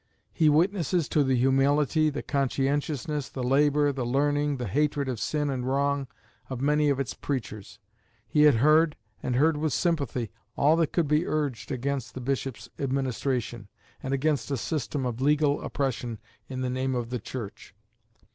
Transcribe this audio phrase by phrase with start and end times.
[0.33, 5.47] He witnesses to the humility, the conscientiousness, the labour, the learning, the hatred of sin
[5.51, 6.07] and wrong,
[6.49, 7.77] of many of its preachers.
[8.27, 12.67] He had heard, and heard with sympathy, all that could be urged against the bishops'
[12.79, 13.67] administration,
[14.01, 16.17] and against a system of legal oppression
[16.49, 17.75] in the name of the Church.